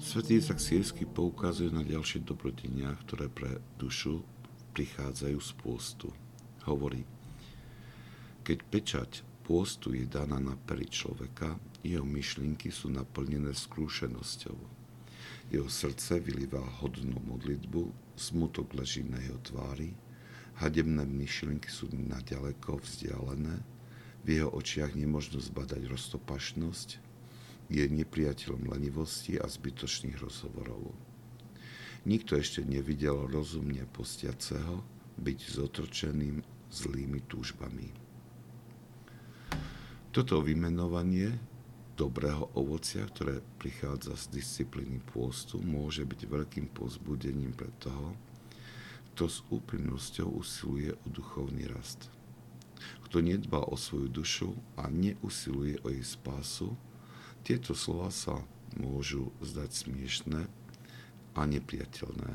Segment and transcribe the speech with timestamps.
[0.00, 4.24] Svetý Izak Sírsky poukazuje na ďalšie dobrodenia, ktoré pre dušu
[4.72, 6.08] prichádzajú z pôstu.
[6.64, 7.04] Hovorí,
[8.40, 9.10] keď pečať
[9.44, 14.56] pôstu je daná na pery človeka, jeho myšlienky sú naplnené skrúšenosťou.
[15.52, 19.92] Jeho srdce vylivá hodnú modlitbu, smutok leží na jeho tvári,
[20.64, 23.60] hadebné myšlienky sú naďaleko vzdialené,
[24.24, 27.09] v jeho očiach nemožno zbadať roztopašnosť,
[27.70, 30.90] je nepriateľom lenivosti a zbytočných rozhovorov.
[32.02, 34.82] Nikto ešte nevidel rozumne postiaceho
[35.20, 37.88] byť zotročeným zlými túžbami.
[40.10, 41.30] Toto vymenovanie
[41.94, 48.16] dobrého ovocia, ktoré prichádza z disciplíny pôstu, môže byť veľkým pozbudením pre toho,
[49.14, 52.08] kto s úprimnosťou usiluje o duchovný rast.
[53.04, 56.72] Kto nedbá o svoju dušu a neusiluje o jej spásu,
[57.42, 58.40] tieto slova sa
[58.76, 60.40] môžu zdať smiešné
[61.34, 62.32] a nepriateľné.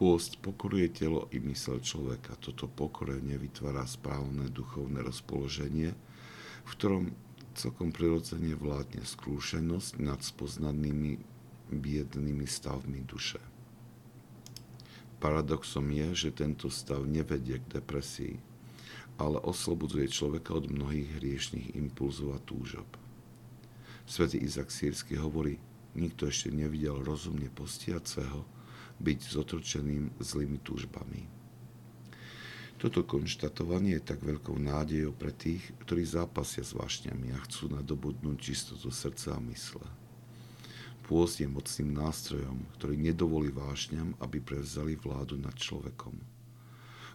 [0.00, 2.32] Pôst pokoruje telo i mysel človeka.
[2.40, 5.92] Toto pokorenie vytvára správne duchovné rozpoloženie,
[6.64, 7.12] v ktorom
[7.52, 11.20] celkom prirodzene vládne skrúšenosť nad spoznanými
[11.68, 13.44] biednými stavmi duše.
[15.20, 18.40] Paradoxom je, že tento stav nevedie k depresii,
[19.20, 22.88] ale oslobodzuje človeka od mnohých hriešných impulzov a túžob.
[24.10, 25.54] Svetý Izak Sírsky hovorí,
[25.94, 28.42] nikto ešte nevidel rozumne postiaceho
[28.98, 31.30] byť zotročeným zlými túžbami.
[32.74, 38.36] Toto konštatovanie je tak veľkou nádejou pre tých, ktorí zápasia s vášňami a chcú nadobudnúť
[38.42, 39.86] čistotu srdca a mysle.
[41.06, 46.18] Pôst je mocným nástrojom, ktorý nedovolí vášňam, aby prevzali vládu nad človekom.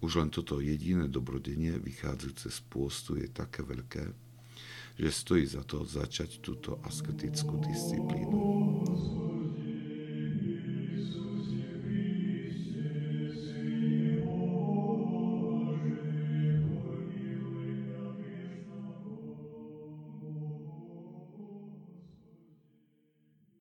[0.00, 4.27] Už len toto jediné dobrodenie vychádzajúce z pôstu je také veľké,
[4.98, 8.47] že stojí za to začať túto asketickú disciplínu.